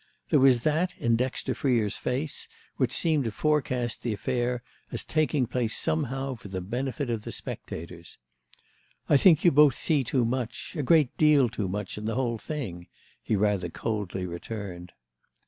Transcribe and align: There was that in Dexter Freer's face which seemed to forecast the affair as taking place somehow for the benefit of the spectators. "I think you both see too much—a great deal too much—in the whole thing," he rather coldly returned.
There 0.31 0.39
was 0.39 0.61
that 0.61 0.97
in 0.97 1.15
Dexter 1.15 1.53
Freer's 1.53 1.95
face 1.95 2.47
which 2.77 2.91
seemed 2.91 3.25
to 3.25 3.31
forecast 3.31 4.01
the 4.01 4.13
affair 4.13 4.63
as 4.91 5.03
taking 5.03 5.45
place 5.45 5.77
somehow 5.77 6.33
for 6.33 6.47
the 6.47 6.59
benefit 6.59 7.11
of 7.11 7.21
the 7.23 7.31
spectators. 7.31 8.17
"I 9.07 9.17
think 9.17 9.45
you 9.45 9.51
both 9.51 9.75
see 9.75 10.03
too 10.03 10.25
much—a 10.25 10.81
great 10.81 11.15
deal 11.17 11.49
too 11.49 11.69
much—in 11.69 12.05
the 12.05 12.15
whole 12.15 12.39
thing," 12.39 12.87
he 13.21 13.35
rather 13.35 13.69
coldly 13.69 14.25
returned. 14.25 14.91